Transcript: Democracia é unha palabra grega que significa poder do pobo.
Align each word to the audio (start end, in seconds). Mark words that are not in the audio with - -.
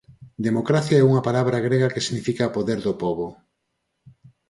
Democracia 0.47 0.99
é 0.99 1.07
unha 1.09 1.25
palabra 1.27 1.63
grega 1.67 1.91
que 1.93 2.05
significa 2.07 2.53
poder 2.55 2.79
do 2.85 2.93
pobo. 3.01 3.27